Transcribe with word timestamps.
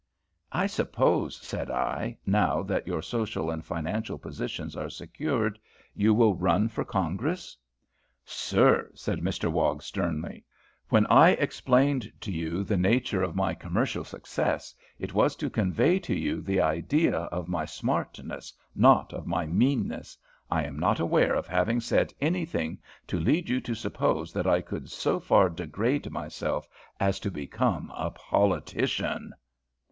"I 0.51 0.65
suppose," 0.65 1.37
said 1.45 1.69
I, 1.69 2.17
"now 2.25 2.63
that 2.63 2.87
your 2.87 3.03
social 3.03 3.51
and 3.51 3.63
financial 3.63 4.17
position 4.17 4.71
are 4.75 4.89
secured, 4.89 5.59
you 5.93 6.11
will 6.11 6.33
run 6.33 6.69
for 6.69 6.83
Congress." 6.83 7.55
"Sir," 8.25 8.89
said 8.95 9.19
Mr 9.19 9.51
Wog, 9.51 9.83
sternly, 9.83 10.43
"when 10.89 11.05
I 11.05 11.33
explained 11.33 12.11
to 12.21 12.31
you 12.31 12.63
the 12.63 12.77
nature 12.77 13.21
of 13.21 13.35
my 13.35 13.53
commercial 13.53 14.03
success, 14.03 14.73
it 14.97 15.13
was 15.13 15.35
to 15.35 15.51
convey 15.51 15.99
to 15.99 16.15
you 16.15 16.41
the 16.41 16.61
idea 16.61 17.15
of 17.15 17.47
my 17.47 17.65
smartness, 17.65 18.51
not 18.73 19.13
of 19.13 19.27
my 19.27 19.45
meanness. 19.45 20.17
I 20.49 20.63
am 20.63 20.79
not 20.79 20.99
aware 20.99 21.35
of 21.35 21.45
having 21.45 21.79
said 21.79 22.11
anything 22.19 22.79
to 23.05 23.19
lead 23.19 23.49
you 23.49 23.61
to 23.61 23.75
suppose 23.75 24.33
that 24.33 24.47
I 24.47 24.61
could 24.61 24.89
so 24.89 25.19
far 25.19 25.47
degrade 25.47 26.09
myself 26.09 26.67
as 26.99 27.19
to 27.19 27.29
become 27.29 27.93
a 27.95 28.09
politician." 28.09 29.33